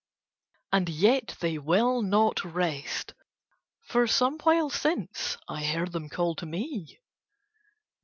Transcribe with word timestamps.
And 0.73 0.89
yet 0.89 1.35
they 1.41 1.59
will 1.59 2.01
not 2.01 2.43
rest, 2.43 3.13
for 3.83 4.07
some 4.07 4.39
while 4.39 4.71
since 4.71 5.37
I 5.47 5.63
heard 5.63 5.91
them 5.91 6.09
call 6.09 6.33
to 6.37 6.45
me. 6.47 6.99